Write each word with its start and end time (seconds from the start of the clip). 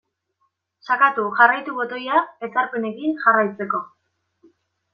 Sakatu 0.87 1.25
jarraitu 1.41 1.75
botoia 1.81 2.23
ezarpenekin 2.49 3.15
jarraitzeko. 3.27 3.85